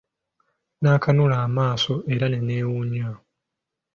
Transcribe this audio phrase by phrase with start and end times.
[0.81, 3.09] Nakanula amaaso era ne newuunya.